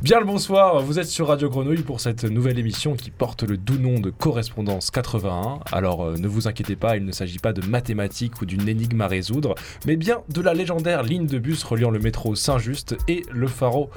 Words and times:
Bien 0.00 0.20
le 0.20 0.26
bonsoir, 0.26 0.80
vous 0.80 1.00
êtes 1.00 1.08
sur 1.08 1.26
Radio 1.26 1.50
Grenouille 1.50 1.82
pour 1.82 1.98
cette 1.98 2.22
nouvelle 2.22 2.60
émission 2.60 2.94
qui 2.94 3.10
porte 3.10 3.42
le 3.42 3.56
doux 3.56 3.78
nom 3.78 3.98
de 3.98 4.10
Correspondance 4.10 4.92
81. 4.92 5.58
Alors 5.72 6.04
euh, 6.04 6.16
ne 6.16 6.28
vous 6.28 6.46
inquiétez 6.46 6.76
pas, 6.76 6.96
il 6.96 7.04
ne 7.04 7.10
s'agit 7.10 7.40
pas 7.40 7.52
de 7.52 7.66
mathématiques 7.66 8.40
ou 8.40 8.46
d'une 8.46 8.68
énigme 8.68 9.00
à 9.00 9.08
résoudre, 9.08 9.56
mais 9.86 9.96
bien 9.96 10.22
de 10.28 10.40
la 10.40 10.54
légendaire 10.54 11.02
ligne 11.02 11.26
de 11.26 11.40
bus 11.40 11.64
reliant 11.64 11.90
le 11.90 11.98
métro 11.98 12.36
Saint-Just 12.36 12.96
et 13.08 13.24
le 13.32 13.48
Pharo. 13.48 13.90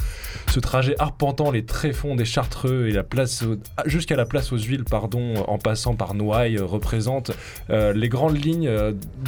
Ce 0.49 0.59
trajet 0.59 0.95
arpentant 0.97 1.51
les 1.51 1.65
tréfonds 1.65 2.15
des 2.15 2.25
Chartreux 2.25 2.87
et 2.87 2.91
la 2.91 3.03
place 3.03 3.43
jusqu'à 3.85 4.15
la 4.15 4.25
place 4.25 4.51
aux 4.51 4.57
Huiles, 4.57 4.85
pardon, 4.85 5.35
en 5.47 5.59
passant 5.59 5.93
par 5.93 6.15
Noailles, 6.15 6.57
euh, 6.57 6.65
représente 6.65 7.29
euh, 7.69 7.93
les 7.93 8.09
grandes 8.09 8.43
lignes 8.43 8.71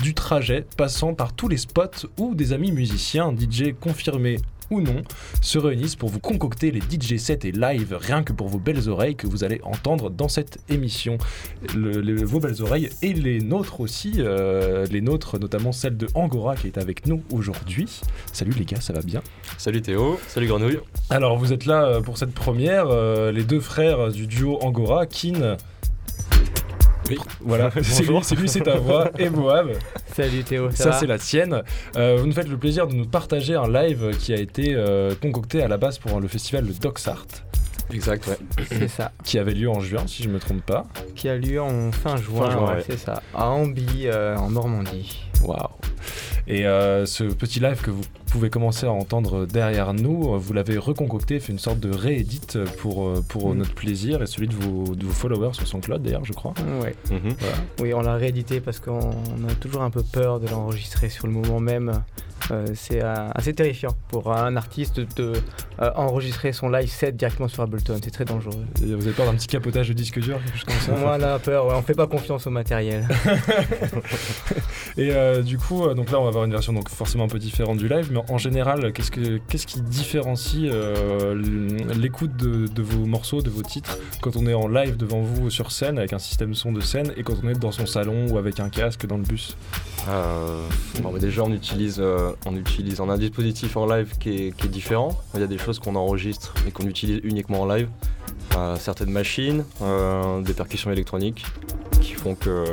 du 0.02 0.16
trajet, 0.16 0.66
passant 0.76 1.14
par 1.14 1.34
tous 1.34 1.48
les 1.48 1.58
spots 1.58 2.08
où 2.18 2.34
des 2.34 2.52
amis 2.52 2.72
musiciens, 2.72 3.32
DJ 3.32 3.76
confirmés 3.80 4.38
ou 4.74 4.82
non, 4.82 5.02
se 5.42 5.58
réunissent 5.58 5.96
pour 5.96 6.10
vous 6.10 6.20
concocter 6.20 6.72
les 6.72 6.80
DJ 6.82 7.18
sets 7.18 7.40
et 7.44 7.52
live 7.52 7.98
rien 8.00 8.24
que 8.24 8.34
pour 8.34 8.48
vos 8.48 8.60
belles 8.60 8.90
oreilles 8.90 9.16
que 9.16 9.28
vous 9.28 9.44
allez 9.44 9.60
entendre 9.64 10.10
dans 10.10 10.28
cette 10.28 10.60
émission. 10.70 11.18
Le- 11.76 12.02
le- 12.02 12.24
vos 12.24 12.40
belles 12.40 12.62
oreilles 12.62 12.90
et 13.02 13.14
les 13.14 13.40
nôtres 13.40 13.80
aussi, 13.82 14.14
euh, 14.18 14.86
les 14.92 15.02
nôtres 15.02 15.40
notamment 15.40 15.72
celle 15.72 15.98
de 15.98 16.08
Angora 16.16 16.56
qui 16.56 16.68
est 16.68 16.78
avec 16.78 17.06
nous 17.08 17.22
aujourd'hui. 17.32 18.02
Salut 18.32 18.54
les 18.58 18.66
gars, 18.66 18.82
ça 18.82 18.94
va 18.94 19.02
bien 19.02 19.22
Salut 19.58 19.82
Théo, 19.82 20.20
salut 20.28 20.48
Grenouille. 20.48 20.80
Alors 21.10 21.38
vous 21.38 21.54
êtes 21.54 21.66
là 21.66 21.86
euh, 21.86 22.02
pour 22.02 22.18
cette 22.18 22.34
première, 22.34 22.88
euh, 22.90 23.32
les 23.32 23.44
deux 23.44 23.60
frères 23.60 24.12
du 24.12 24.28
duo 24.28 24.58
Angora, 24.62 25.06
Kin. 25.06 25.58
Oui. 27.18 27.26
Voilà, 27.42 27.72
c'est 27.82 28.04
lui, 28.04 28.18
c'est 28.22 28.36
lui, 28.36 28.50
c'est 28.50 28.62
ta 28.62 28.78
voix, 28.78 29.10
et 29.18 29.30
Moab. 29.30 29.72
Salut 30.16 30.44
Théo, 30.44 30.70
ça, 30.72 30.94
c'est 30.94 31.08
la 31.08 31.18
tienne. 31.18 31.64
Euh, 31.96 32.18
vous 32.20 32.28
nous 32.28 32.34
faites 32.34 32.50
le 32.50 32.58
plaisir 32.58 32.88
de 32.88 32.94
nous 32.94 33.06
partager 33.06 33.56
un 33.56 33.72
live 33.72 34.16
qui 34.18 34.34
a 34.34 34.38
été 34.38 34.74
euh, 34.76 35.14
concocté 35.22 35.62
à 35.62 35.68
la 35.68 35.78
base 35.78 35.98
pour 35.98 36.20
le 36.20 36.28
festival 36.28 36.66
le 36.66 36.74
Doxart, 36.74 37.26
Exact, 37.92 38.26
ouais. 38.28 38.66
C'est 38.70 38.88
ça, 38.88 39.12
qui 39.24 39.38
avait 39.38 39.54
lieu 39.54 39.70
en 39.70 39.80
juin, 39.80 40.04
si 40.08 40.24
je 40.24 40.30
me 40.30 40.40
trompe 40.40 40.66
pas. 40.66 40.86
qui 41.16 41.30
a 41.30 41.36
lieu 41.36 41.62
en 41.62 41.92
fin 41.92 42.16
juin, 42.18 42.46
Fin 42.46 42.52
juin, 42.52 42.68
ouais, 42.68 42.76
ouais. 42.76 42.84
c'est 42.88 42.98
ça, 42.98 43.22
à 43.36 43.50
Amby, 43.50 44.06
euh, 44.06 44.36
en 44.38 44.50
Normandie. 44.50 45.24
Waouh. 45.44 45.70
Et 46.48 46.66
euh, 46.66 47.06
ce 47.06 47.24
petit 47.24 47.60
live 47.60 47.82
que 47.82 47.92
vous 47.92 48.04
pouvez 48.34 48.50
commencer 48.50 48.86
à 48.88 48.92
entendre 48.92 49.46
derrière 49.46 49.94
nous, 49.94 50.40
vous 50.40 50.54
l'avez 50.54 50.78
reconcocté, 50.78 51.40
fait 51.40 51.52
une 51.54 51.60
sorte 51.60 51.80
de 51.80 51.96
réédit 51.96 52.42
pour, 52.80 53.08
euh, 53.08 53.24
pour 53.28 53.54
Mm. 53.54 53.58
notre 53.60 53.74
plaisir 53.76 54.22
et 54.24 54.28
celui 54.28 54.48
de 54.48 54.56
vos, 54.56 54.96
de 54.96 55.06
vos 55.06 55.12
followers 55.12 55.54
sur 55.54 55.68
SoundCloud 55.68 56.02
d'ailleurs, 56.02 56.26
je 56.26 56.34
crois. 56.34 56.54
Ouais. 56.82 56.96
Mhm. 57.12 57.36
Voilà. 57.40 57.56
Oui, 57.80 57.94
on 57.94 58.02
l'a 58.02 58.16
réédité 58.16 58.60
parce 58.60 58.80
qu'on 58.80 59.00
on 59.00 59.48
a 59.50 59.54
toujours 59.60 59.84
un 59.84 59.90
peu 59.92 60.02
peur 60.04 60.40
de 60.40 60.48
l'enregistrer 60.48 61.10
sur 61.10 61.28
le 61.28 61.34
moment 61.34 61.60
même. 61.60 62.02
Euh, 62.52 62.66
c'est 62.76 63.02
euh, 63.02 63.30
assez 63.36 63.54
terrifiant 63.54 63.96
pour 64.10 64.34
un 64.34 64.58
artiste 64.58 65.00
de 65.16 65.32
euh, 65.82 65.92
enregistrer 65.96 66.52
son 66.52 66.68
live 66.70 66.90
set 66.90 67.16
directement 67.16 67.48
sur 67.48 67.64
Ableton. 67.64 67.96
C'est 68.04 68.12
très 68.12 68.26
dangereux. 68.26 68.66
Et 68.82 68.94
Vous 68.94 69.04
avez 69.06 69.12
peur 69.14 69.28
d'un 69.28 69.36
petit 69.36 69.48
capotage 69.48 69.88
de 69.88 69.94
disque 69.94 70.20
dur, 70.20 70.38
quelque 70.44 70.58
chose 70.58 70.66
comme 70.66 70.76
ça? 70.76 70.92
Moi, 71.00 71.16
on 71.18 71.24
a 71.24 71.40
peur. 71.40 71.68
ouais, 71.68 71.74
on 71.74 71.82
fait 71.82 71.94
pas 71.94 72.08
confiance 72.08 72.46
au 72.46 72.50
matériel. 72.50 73.08
Et 74.98 75.12
euh, 75.12 75.42
du 75.42 75.58
coup, 75.58 75.88
donc 75.94 76.12
là, 76.12 76.20
on 76.20 76.24
va 76.24 76.30
avoir 76.30 76.44
une 76.46 76.52
version 76.52 76.74
donc 76.74 76.90
forcément 76.90 77.24
un 77.24 77.28
peu 77.30 77.40
différente 77.40 77.78
du 77.78 77.88
live, 77.88 78.10
mais 78.12 78.20
en 78.30 78.38
général, 78.38 78.94
qu'est-ce 78.94 79.12
que 79.12 79.38
qu'est-ce 79.48 79.68
qui 79.68 79.82
différencie 79.82 80.70
euh, 80.72 81.36
l'écoute 81.96 82.36
de, 82.36 82.82
vos 82.82 83.06
morceaux, 83.06 83.42
de 83.42 83.50
vos 83.50 83.62
titres, 83.62 83.98
quand 84.22 84.36
on 84.36 84.48
est 84.48 84.54
en 84.54 84.68
live 84.68 84.98
devant 84.98 85.22
vous 85.22 85.50
sur 85.50 85.72
scène 85.72 85.98
avec 85.98 86.14
un 86.14 86.20
système 86.20 86.54
son 86.54 86.72
de 86.72 86.82
scène, 86.82 87.14
et 87.18 87.24
quand 87.24 87.36
on 87.44 87.50
est 87.50 87.60
dans 87.60 87.72
son 87.72 87.86
salon 87.86 88.28
ou 88.30 88.38
avec 88.38 88.60
un 88.60 88.70
casque 88.70 89.06
dans 89.06 89.18
le 89.18 89.24
bus? 89.24 89.58
Euh, 90.10 90.68
déjà, 91.20 91.44
on 91.44 91.52
utilise, 91.52 91.98
euh, 92.00 92.32
on 92.46 92.56
utilise 92.56 93.00
un 93.00 93.18
dispositif 93.18 93.78
en 93.78 93.86
live 93.86 94.18
qui 94.20 94.30
est, 94.30 94.58
qui 94.58 94.68
est 94.68 94.70
différent. 94.70 95.18
Il 95.36 95.42
y 95.42 95.44
a 95.44 95.48
des 95.48 95.58
choses 95.58 95.80
qu'on 95.80 95.96
enregistre 95.96 96.54
et 96.68 96.72
qu'on 96.72 96.88
utilise 96.88 97.22
uniquement 97.24 97.62
en 97.62 97.66
live. 97.66 97.88
Euh, 98.56 98.76
certaines 98.78 99.10
machines, 99.10 99.66
euh, 99.82 100.42
des 100.42 100.54
percussions 100.54 100.92
électroniques 100.92 101.44
qui 102.02 102.14
font 102.14 102.36
que, 102.36 102.66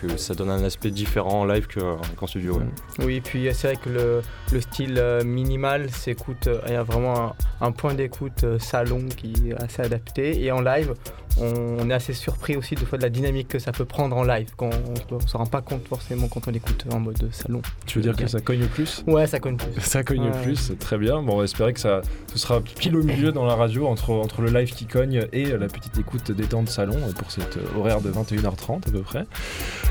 que 0.00 0.16
ça 0.16 0.34
donne 0.34 0.50
un 0.50 0.64
aspect 0.64 0.90
différent 0.90 1.40
en 1.42 1.44
live 1.44 1.66
que- 1.66 1.96
qu'en 2.16 2.26
studio. 2.26 2.54
ouais. 2.58 2.64
Oui, 3.04 3.20
puis 3.20 3.48
c'est 3.52 3.68
vrai 3.68 3.76
que 3.76 3.88
le, 3.90 4.22
le 4.50 4.60
style 4.60 4.96
euh, 4.98 5.22
minimal 5.22 5.90
s'écoute, 5.90 6.46
euh, 6.46 6.60
il 6.66 6.72
y 6.72 6.76
a 6.76 6.82
vraiment 6.82 7.34
un, 7.60 7.66
un 7.66 7.70
point 7.72 7.94
d'écoute 7.94 8.44
salon 8.58 9.02
qui 9.16 9.32
est 9.50 9.62
assez 9.62 9.82
adapté. 9.82 10.42
Et 10.42 10.50
en 10.50 10.60
live, 10.62 10.94
on, 11.38 11.52
on 11.80 11.90
est 11.90 11.94
assez 11.94 12.14
surpris 12.14 12.56
aussi 12.56 12.74
de 12.74 12.84
fois 12.84 12.96
de 12.98 13.02
la 13.02 13.10
dynamique 13.10 13.48
que 13.48 13.58
ça 13.58 13.72
peut 13.72 13.84
prendre 13.84 14.16
en 14.16 14.24
live, 14.24 14.48
qu'on 14.56 14.70
on, 15.10 15.20
se 15.20 15.36
rend 15.36 15.46
pas 15.46 15.60
compte 15.60 15.86
forcément 15.86 16.28
quand 16.28 16.48
on 16.48 16.50
l'écoute 16.50 16.84
en 16.90 16.98
mode 16.98 17.28
salon. 17.30 17.60
Tu 17.86 17.98
veux 17.98 18.02
dire 18.04 18.16
que 18.16 18.26
ça 18.26 18.40
cogne 18.40 18.66
plus? 18.66 19.04
Ouais, 19.06 19.26
ça 19.26 19.38
cogne 19.38 19.56
plus. 19.56 19.80
ça 19.82 20.02
cogne 20.02 20.22
Ouais. 20.30 20.42
plus, 20.42 20.56
c'est 20.56 20.78
très 20.78 20.96
bien. 20.98 21.22
Bon, 21.22 21.34
on 21.34 21.38
va 21.38 21.44
espérer 21.44 21.74
que 21.74 21.80
ça 21.80 22.00
ce 22.32 22.38
sera 22.38 22.60
pile 22.62 22.96
au 22.96 23.02
milieu 23.02 23.32
dans 23.32 23.44
la 23.44 23.54
radio 23.54 23.86
entre, 23.86 24.10
entre 24.10 24.40
le 24.40 24.48
live 24.50 24.72
qui 24.74 24.86
cogne 24.86 25.01
et 25.32 25.46
la 25.46 25.66
petite 25.68 25.98
écoute 25.98 26.30
détente 26.32 26.68
salon 26.68 26.96
euh, 26.96 27.12
pour 27.12 27.30
cet 27.30 27.56
euh, 27.56 27.78
horaire 27.78 28.00
de 28.00 28.10
21h30 28.10 28.88
à 28.88 28.90
peu 28.90 29.00
près. 29.00 29.26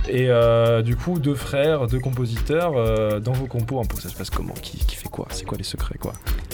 Et 0.07 0.29
euh, 0.29 0.81
du 0.81 0.95
coup, 0.95 1.19
deux 1.19 1.35
frères, 1.35 1.87
deux 1.87 1.99
compositeurs, 1.99 2.73
euh, 2.75 3.19
dans 3.19 3.33
vos 3.33 3.47
compos, 3.47 3.79
un 3.79 3.85
peu, 3.85 3.97
ça 3.99 4.09
se 4.09 4.15
passe 4.15 4.29
comment? 4.29 4.53
Qui, 4.61 4.77
qui 4.77 4.95
fait 4.95 5.09
quoi? 5.09 5.27
C'est 5.31 5.45
quoi 5.45 5.57
les 5.57 5.63
secrets 5.63 5.97
quoi? 5.99 6.13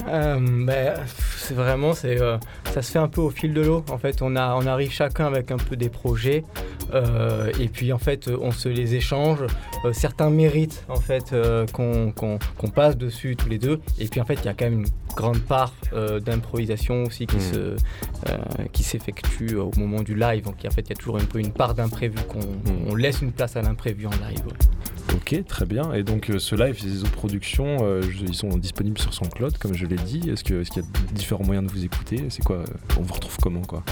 Euh, 0.09 0.37
ben, 0.39 0.95
c'est 1.37 1.53
vraiment, 1.53 1.93
euh, 2.05 2.37
ça 2.73 2.81
se 2.81 2.91
fait 2.91 2.99
un 2.99 3.07
peu 3.07 3.21
au 3.21 3.29
fil 3.29 3.53
de 3.53 3.61
l'eau. 3.61 3.83
En 3.89 3.97
fait, 3.97 4.21
on, 4.21 4.35
a, 4.35 4.55
on 4.55 4.65
arrive 4.65 4.91
chacun 4.91 5.25
avec 5.27 5.51
un 5.51 5.57
peu 5.57 5.75
des 5.75 5.89
projets, 5.89 6.43
euh, 6.93 7.51
et 7.59 7.67
puis 7.67 7.91
en 7.93 7.97
fait, 7.97 8.27
on 8.27 8.51
se 8.51 8.69
les 8.69 8.95
échange. 8.95 9.39
Euh, 9.85 9.93
certains 9.93 10.29
méritent 10.29 10.85
en 10.89 10.99
fait 10.99 11.33
euh, 11.33 11.65
qu'on, 11.67 12.39
passe 12.73 12.97
dessus 12.97 13.35
tous 13.35 13.49
les 13.49 13.57
deux, 13.57 13.79
et 13.99 14.07
puis 14.07 14.21
en 14.21 14.25
fait, 14.25 14.35
il 14.35 14.45
y 14.45 14.49
a 14.49 14.53
quand 14.53 14.65
même 14.65 14.81
une 14.81 14.87
grande 15.15 15.39
part 15.39 15.73
d'improvisation 16.23 17.03
aussi 17.03 17.25
qui 17.25 17.41
se, 17.41 17.75
euh, 18.29 18.37
qui 18.71 18.83
s'effectue 18.83 19.55
au 19.55 19.71
moment 19.77 20.01
du 20.01 20.15
live. 20.15 20.43
Donc 20.43 20.55
en 20.65 20.69
fait, 20.69 20.81
il 20.81 20.89
y 20.89 20.93
a 20.93 20.95
toujours 20.95 21.17
un 21.17 21.25
peu 21.25 21.39
une 21.39 21.51
part 21.51 21.73
d'imprévu 21.73 22.17
qu'on, 22.27 22.39
on 22.87 22.95
laisse 22.95 23.21
une 23.21 23.31
place 23.31 23.55
à 23.55 23.61
l'imprévu 23.61 24.05
en 24.05 24.11
live. 24.11 24.45
ouais. 24.45 24.86
Ok, 25.13 25.35
très 25.47 25.65
bien. 25.65 25.93
Et 25.93 26.03
donc 26.03 26.29
euh, 26.29 26.37
ce 26.39 26.55
live, 26.55 26.77
ces 26.79 27.01
autres 27.01 27.11
productions, 27.11 27.77
euh, 27.81 28.01
je- 28.01 28.25
ils 28.25 28.35
sont 28.35 28.49
disponibles 28.49 28.99
sur 28.99 29.13
SoundCloud, 29.13 29.57
comme 29.57 29.73
je 29.73 29.85
l'ai 29.85 29.95
dit. 29.95 30.29
Est-ce 30.29 30.43
que- 30.43 30.61
est-ce 30.61 30.69
qu'il 30.71 30.83
y 30.83 30.85
a 30.85 30.89
différents 31.13 31.43
moyens 31.43 31.65
de 31.67 31.71
vous 31.71 31.83
écouter? 31.83 32.25
C'est 32.29 32.43
quoi 32.43 32.57
euh, 32.57 32.65
On 32.97 33.01
vous 33.01 33.13
retrouve 33.13 33.35
comment 33.41 33.61
quoi? 33.61 33.83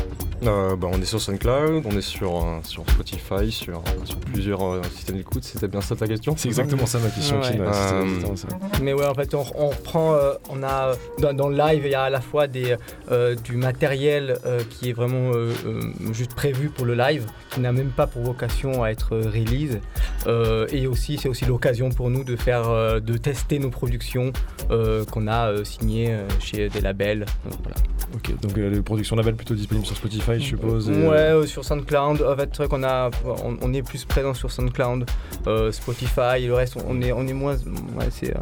Euh, 0.44 0.76
bah, 0.76 0.88
on 0.92 1.02
est 1.02 1.06
sur 1.06 1.20
SoundCloud, 1.22 1.84
on 1.86 1.92
est 1.98 2.02
sur, 2.02 2.36
euh, 2.44 2.60
sur 2.64 2.84
Spotify, 2.90 3.50
sur, 3.52 3.82
sur 4.04 4.18
plusieurs 4.20 4.62
euh, 4.64 4.82
systèmes 4.96 5.18
d'écoute. 5.18 5.44
C'était 5.44 5.68
bien 5.68 5.82
ça 5.82 5.96
ta 5.96 6.08
question? 6.08 6.36
C'est 6.38 6.50
exactement 6.50 6.86
ça 6.86 7.00
ma 7.00 7.10
question, 7.10 7.38
Ouais. 7.40 7.44
Kin, 7.58 7.60
ouais, 7.66 7.72
c'était 7.74 7.96
Euh, 7.96 8.04
exactement 8.04 8.36
ça. 8.36 8.48
Mais 8.84 8.94
ouais, 8.94 9.06
en 9.06 9.14
fait, 9.14 9.34
on, 9.34 9.46
on 9.56 9.70
reprend, 9.70 10.14
euh, 10.14 10.34
on 10.50 10.62
a 10.64 10.90
euh, 10.90 10.96
dans, 11.20 11.34
dans 11.34 11.48
le 11.50 11.58
live, 11.58 11.82
il 11.86 11.92
y 11.92 11.96
a 11.96 12.04
à 12.04 12.10
la 12.10 12.22
fois 12.22 12.48
des, 12.48 12.76
euh, 13.12 13.36
du 13.36 13.56
matériel 13.56 14.38
euh, 14.46 14.62
qui 14.70 14.90
est 14.90 14.94
vraiment 14.94 15.32
euh, 15.34 15.54
euh, 15.66 15.82
juste 16.12 16.36
prévu 16.36 16.70
pour 16.70 16.86
le 16.86 16.94
live, 16.96 17.26
qui 17.52 17.62
n'a 17.62 17.72
même 17.72 17.90
pas 17.90 18.06
pour 18.08 18.22
vocation 18.24 18.84
à 18.84 18.90
être 18.90 19.14
euh, 19.16 19.30
release. 19.34 19.80
Euh, 20.28 20.68
et 20.72 20.88
aussi, 20.88 21.05
c'est 21.18 21.30
aussi 21.30 21.46
l'occasion 21.46 21.90
pour 21.90 22.10
nous 22.10 22.24
de 22.24 22.36
faire, 22.36 22.68
euh, 22.70 23.00
de 23.00 23.18
tester 23.18 23.60
nos 23.60 23.70
productions 23.70 24.34
euh, 24.72 25.06
qu'on 25.06 25.28
a 25.28 25.52
euh, 25.52 25.64
signées 25.64 26.12
euh, 26.14 26.28
chez 26.40 26.70
des 26.70 26.82
labels. 26.82 27.26
Donc, 27.46 27.60
voilà. 27.64 27.76
Ok, 28.16 28.40
donc 28.42 28.58
euh, 28.58 28.70
les 28.70 28.82
productions 28.82 29.16
label 29.16 29.36
plutôt 29.36 29.56
disponibles 29.56 29.86
sur 29.86 29.96
Spotify, 29.98 30.34
je 30.40 30.46
suppose. 30.46 30.90
et, 30.90 31.08
Ouais, 31.08 31.46
sur 31.48 31.64
SoundCloud. 31.66 32.22
En 32.22 32.36
fait, 32.36 32.50
c'est 32.52 32.58
vrai 32.64 32.68
qu'on 32.68 32.84
a, 32.84 33.10
on, 33.44 33.58
on 33.62 33.74
est 33.74 33.82
plus 33.84 34.06
présent 34.06 34.34
sur 34.34 34.52
SoundCloud, 34.52 35.06
euh, 35.48 35.72
Spotify, 35.72 36.38
et 36.40 36.48
le 36.48 36.54
reste, 36.54 36.78
on 36.88 37.02
est, 37.02 37.12
on 37.12 37.28
est 37.28 37.34
moins. 37.34 37.56
Ouais, 37.56 38.08
c'est, 38.10 38.36
euh, 38.36 38.40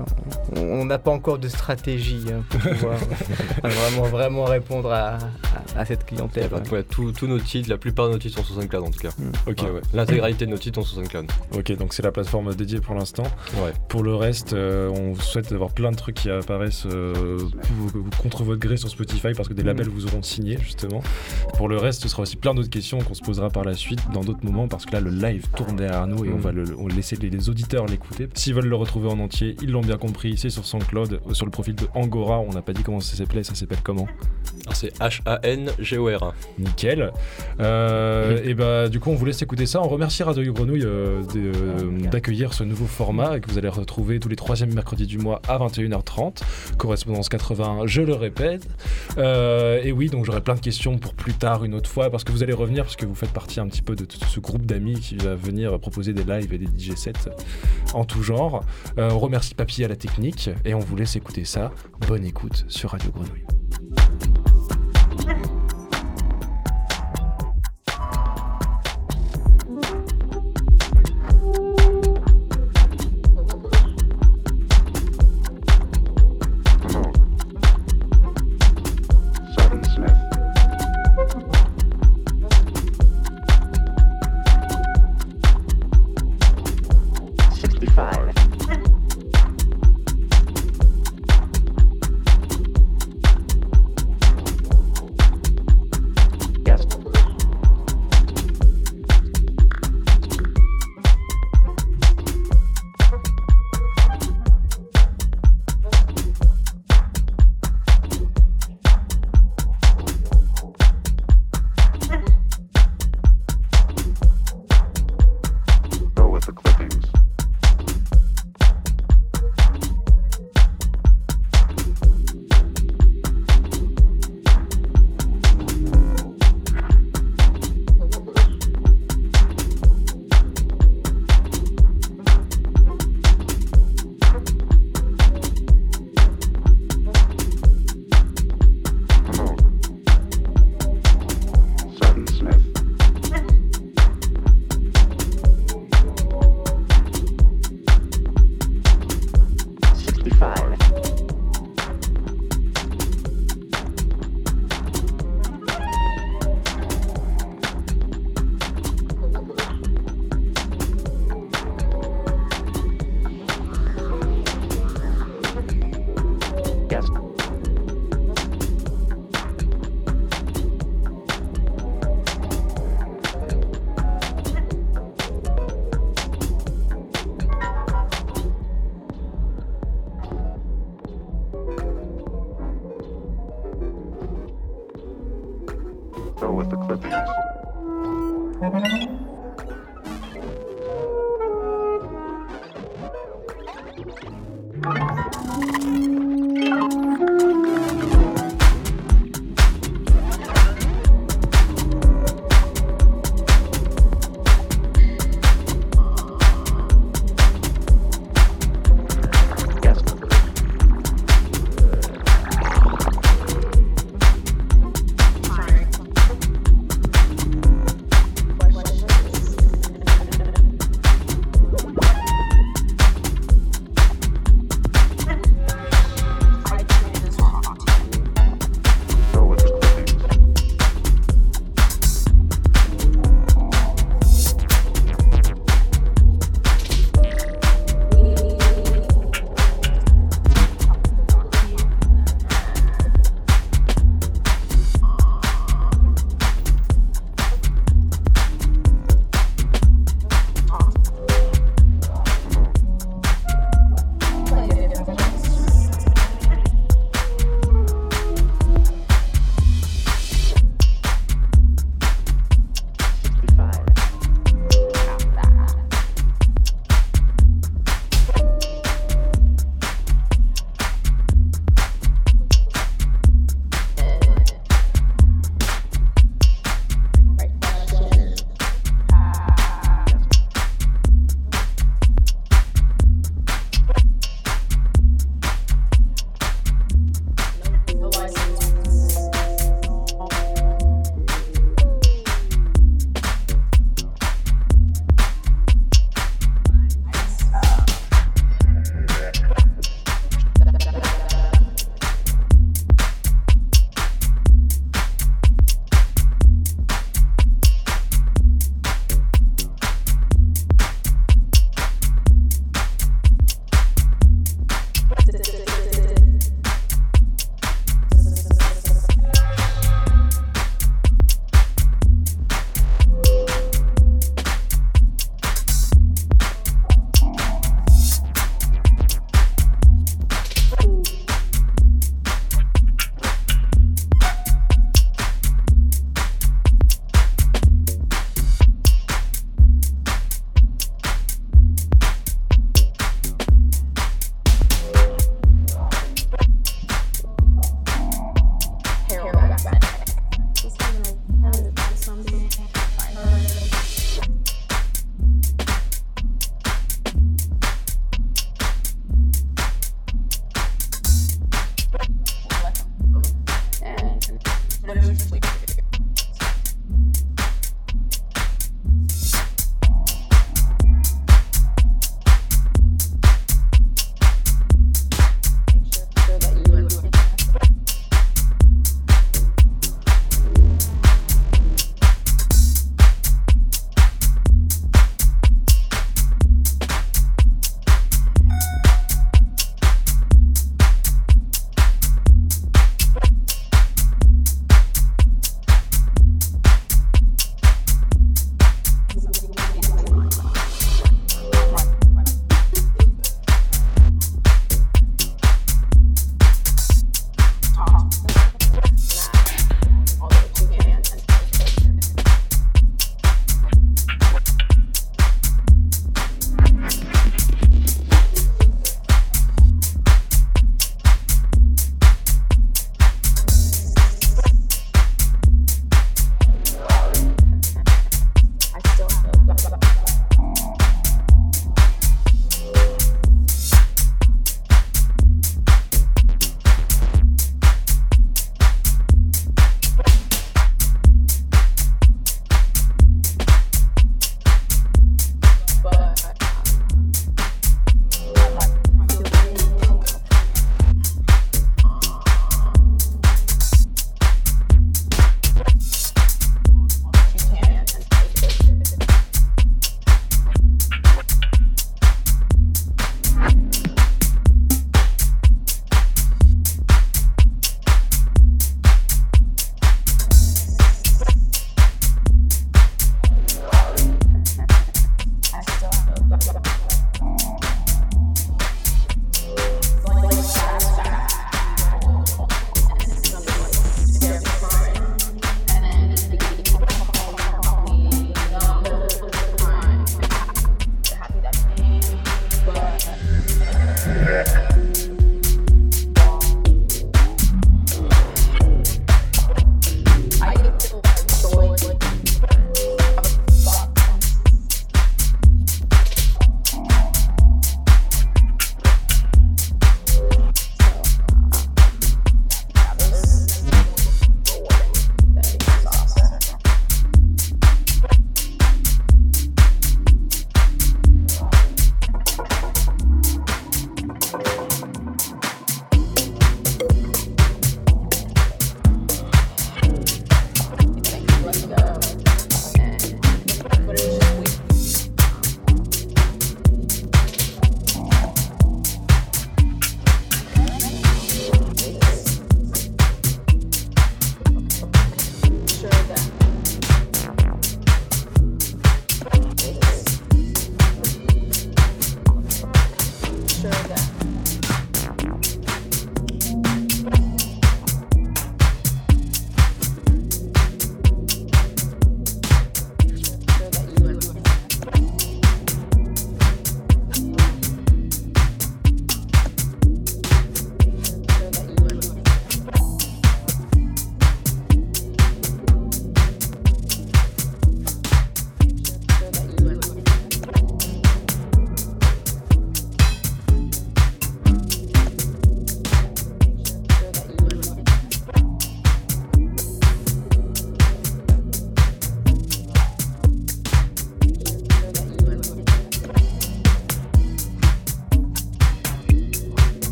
on 0.58 0.62
on 0.84 0.86
n'a 0.86 0.98
pas 1.00 1.12
encore 1.12 1.38
de 1.40 1.48
stratégie 1.48 2.24
hein, 2.32 2.44
pour 2.50 2.60
pouvoir 2.60 2.98
vraiment, 3.64 4.04
vraiment 4.10 4.44
répondre 4.46 4.92
à, 4.92 5.18
à- 5.18 5.80
à 5.80 5.86
cette 5.86 6.06
clientèle. 6.06 6.50
ouais. 6.54 6.70
Ouais, 6.72 6.84
tous 6.84 7.12
tous 7.14 7.28
nos 7.28 7.40
titres, 7.40 7.70
la 7.70 7.78
plupart 7.78 8.08
de 8.08 8.14
nos 8.14 8.18
titres 8.20 8.38
sont 8.38 8.44
sur 8.44 8.56
SoundCloud 8.56 8.84
en 8.84 8.92
tout 8.92 9.00
cas. 9.00 9.10
Ok, 9.48 9.62
Ouais. 9.64 9.70
ouais. 9.72 9.82
L'intégralité 9.94 10.46
de 10.46 10.52
nos 10.52 10.58
titres 10.58 10.82
sont 10.82 10.86
sur 10.88 10.98
SoundCloud. 10.98 11.26
Ok, 11.56 11.72
donc 11.78 11.94
c'est 11.94 12.04
la 12.04 12.12
plateforme 12.12 12.53
dédiée 12.56 12.80
pour 12.80 12.96
l'instant. 12.96 13.24
Ouais. 13.64 13.74
Pour 13.90 14.04
le 14.04 14.16
reste, 14.16 14.54
euh, 14.54 14.90
on 14.90 15.16
souhaite 15.16 15.52
avoir 15.52 15.72
plein 15.72 15.92
de 15.92 15.96
trucs 15.96 16.16
qui 16.16 16.30
apparaissent 16.30 16.86
euh, 16.92 17.38
contre 18.22 18.44
votre 18.44 18.60
gré 18.60 18.78
sur 18.78 18.90
Spotify 18.90 19.34
parce 19.36 19.48
que 19.50 19.54
des 19.54 19.62
Mhm. 19.64 19.68
labels 19.68 19.90
vous 19.90 20.06
auront 20.08 20.22
signé 20.22 20.58
justement. 20.62 21.02
Pour 21.58 21.68
le 21.70 21.78
reste, 21.78 22.02
ce 22.04 22.08
sera 22.10 22.24
aussi 22.24 22.36
plein 22.36 22.54
d'autres 22.54 22.70
questions 22.70 23.00
qu'on 23.00 23.14
se 23.14 23.22
posera 23.22 23.50
par 23.50 23.64
la 23.64 23.74
suite 23.74 24.00
dans 24.14 24.22
d'autres 24.22 24.44
moments 24.44 24.68
parce 24.68 24.86
que 24.86 24.92
là, 24.94 25.00
le 25.02 25.10
live 25.12 25.48
tourne 25.56 25.76
derrière 25.76 26.08
nous 26.08 26.26
et 26.26 26.30
on 26.30 26.36
Mhm. 26.36 26.42
va 26.42 26.52
le, 26.52 26.64
on 26.78 26.88
va 26.88 26.94
laisser 26.96 27.16
les, 27.16 27.30
les 27.30 27.50
auditeurs 27.50 27.86
l'écouter. 27.86 28.28
S'ils 28.34 28.54
veulent 28.54 28.68
le 28.68 28.76
retrouver 28.76 29.10
en 29.10 29.20
entier, 29.20 29.56
ils 29.62 29.72
l'ont 29.72 29.82
bien 29.82 29.98
compris. 29.98 30.38
C'est 30.38 30.50
sur 30.50 30.66
SoundCloud, 30.66 31.20
euh, 31.30 31.34
sur 31.34 31.46
le 31.46 31.52
profil 31.52 31.76
de 31.76 31.86
Angora. 31.96 32.40
On 32.40 32.52
n'a 32.54 32.62
pas 32.62 32.74
dit 32.74 32.84
comment 32.84 33.00
ça 33.00 33.16
s'appelait. 33.16 33.44
Ça 33.44 33.56
s'appelle 33.56 33.80
comment 33.84 34.08
Alors 34.66 34.76
c'est 34.76 34.94
H-A-N-G-O-R. 35.00 36.34
Nickel. 36.60 37.12
Euh, 37.60 38.42
et 38.44 38.54
bah 38.54 38.90
du 38.90 39.00
coup 39.00 39.10
on 39.12 39.16
vous 39.16 39.26
laisse 39.26 39.42
écouter 39.42 39.66
ça. 39.66 39.82
On 39.82 39.88
remercie 39.88 40.24
Radio 40.24 40.52
Grenouille 40.54 40.84
euh, 40.86 41.22
ce 42.52 42.66
nouveau 42.66 42.86
format 42.88 43.40
que 43.40 43.50
vous 43.50 43.58
allez 43.58 43.70
retrouver 43.70 44.20
tous 44.20 44.28
les 44.28 44.36
troisièmes 44.36 44.74
mercredis 44.74 45.08
du 45.08 45.18
mois 45.18 45.42
à 45.48 45.58
21h30. 45.58 46.42
Correspondance 46.78 47.30
81, 47.30 47.88
je 47.88 48.02
le 48.02 48.14
répète. 48.14 48.68
Euh, 49.18 49.82
et 49.84 49.92
oui, 49.92 50.10
donc 50.10 50.26
j'aurai 50.26 50.42
plein 50.42 50.56
de 50.56 50.60
questions 50.60 50.98
pour 50.98 51.14
plus 51.14 51.34
tard 51.34 51.64
une 51.64 51.76
autre 51.76 51.90
fois 51.90 52.10
parce 52.10 52.24
que 52.24 52.32
vous 52.32 52.44
allez 52.44 52.54
revenir 52.54 52.84
parce 52.84 52.96
que 52.96 53.06
vous 53.06 53.16
faites 53.16 53.32
partie 53.32 53.60
un 53.60 53.68
petit 53.68 53.82
peu 53.82 53.96
de, 53.96 54.06
ce 54.28 54.40
groupe 54.40 54.66
d'amis 54.66 55.00
qui 55.00 55.16
va 55.16 55.36
venir 55.36 55.80
proposer 55.80 56.12
des 56.14 56.24
lives 56.24 56.54
et 56.54 56.58
des 56.58 56.66
DJ 56.66 56.96
sets 56.96 57.14
en 57.94 58.04
tout 58.04 58.24
genre. 58.24 58.66
Euh, 58.98 59.12
on 59.12 59.20
remercie 59.20 59.54
Papy 59.54 59.84
à 59.84 59.88
la 59.88 59.96
technique 59.96 60.50
et 60.66 60.74
on 60.74 60.80
vous 60.80 60.96
laisse 60.96 61.16
écouter 61.16 61.46
ça. 61.46 61.72
Bonne 62.08 62.26
écoute 62.26 62.66
sur 62.68 62.90
Radio 62.90 63.12
Grenouille. 63.12 63.44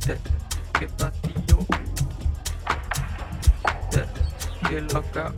que 0.00 0.86
platillo 0.96 1.58
que 4.66 4.80
loca 4.80 5.32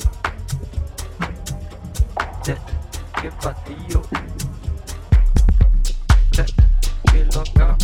que 2.44 3.30
platillo 3.40 4.02
que 7.10 7.24
loca 7.34 7.76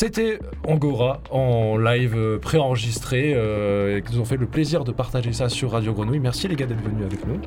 C'était 0.00 0.38
Angora 0.64 1.20
en 1.32 1.76
live 1.76 2.14
euh, 2.16 2.38
préenregistré 2.38 3.32
euh, 3.34 3.96
et 3.96 4.02
qui 4.02 4.14
nous 4.14 4.20
ont 4.20 4.24
fait 4.24 4.36
le 4.36 4.46
plaisir 4.46 4.84
de 4.84 4.92
partager 4.92 5.32
ça 5.32 5.48
sur 5.48 5.72
Radio 5.72 5.92
Grenouille. 5.92 6.20
Merci 6.20 6.46
les 6.46 6.54
gars 6.54 6.66
d'être 6.66 6.84
venus 6.84 7.04
avec 7.04 7.26
nous. 7.26 7.40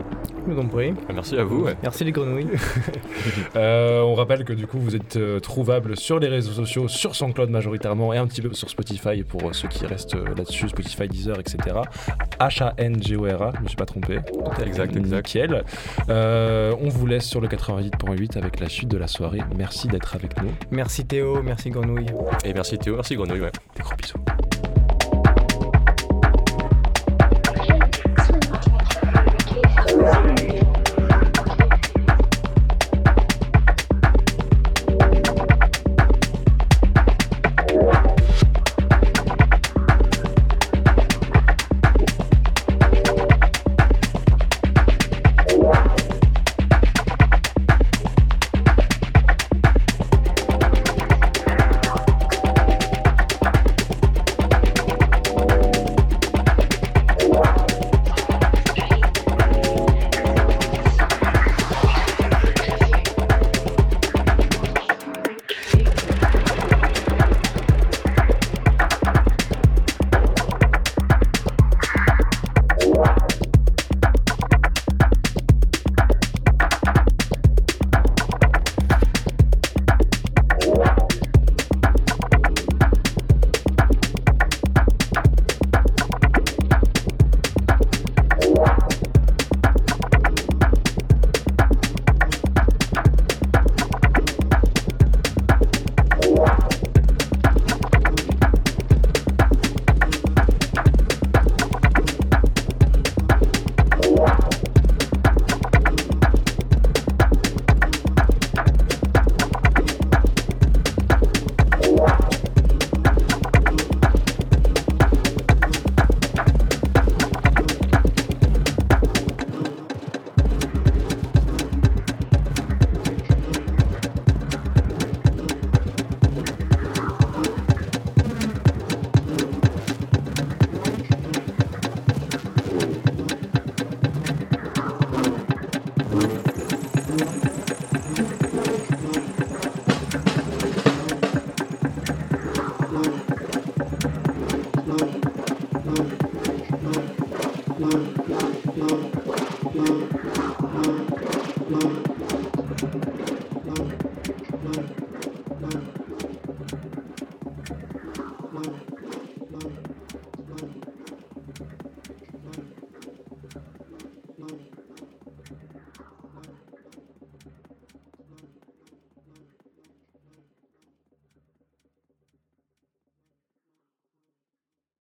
Vous 0.46 0.64
prie. 0.68 0.94
Merci 1.14 1.38
à 1.38 1.44
vous. 1.44 1.64
ouais. 1.64 1.76
Merci 1.84 2.04
les 2.04 2.12
grenouilles. 2.12 2.48
Euh, 3.56 4.02
on 4.02 4.16
rappelle 4.16 4.46
que 4.46 4.54
du 4.54 4.66
coup 4.66 4.80
vous 4.80 4.96
êtes 4.96 5.18
euh, 5.18 5.40
trouvable 5.40 5.98
sur 5.98 6.20
les 6.20 6.28
réseaux 6.28 6.52
sociaux, 6.54 6.88
sur 6.88 7.16
SoundCloud 7.16 7.50
majoritairement 7.50 8.14
et 8.14 8.18
un 8.18 8.26
petit 8.26 8.42
peu 8.42 8.54
sur 8.54 8.70
Spotify 8.70 9.24
pour 9.24 9.50
euh, 9.50 9.54
ceux 9.54 9.68
qui 9.68 9.86
restent 9.86 10.16
euh, 10.16 10.26
là-dessus, 10.36 10.70
Spotify, 10.70 11.08
Deezer, 11.08 11.38
etc. 11.40 11.78
H-A-N-G-O-R-A, 12.40 13.52
je 13.58 13.62
me 13.62 13.68
suis 13.68 13.76
pas 13.76 13.86
trompé. 13.86 14.20
Exact, 14.66 14.96
exact. 14.96 15.26
Nickel. 15.36 15.64
Euh, 16.10 16.74
on 16.82 16.90
vous 16.90 17.06
laisse 17.06 17.26
sur 17.26 17.42
le 17.42 17.48
88.8 17.48 18.38
avec 18.38 18.60
la 18.60 18.70
suite 18.70 18.90
de 18.90 18.98
la 18.98 19.08
soirée. 19.08 19.42
Merci 19.58 19.88
d'être 19.88 20.16
avec 20.16 20.42
nous. 20.42 20.52
Merci 20.72 21.06
Théo, 21.06 21.42
merci 21.44 21.70
grenouille. 21.70 22.08
Et 22.46 22.54
merci 22.54 22.78
Théo, 22.78 22.96
merci 22.96 23.16
Grenouille. 23.16 23.42
ouais. 23.42 23.52
Des 23.76 23.84
gros 23.84 23.96
bisous. 23.96 24.51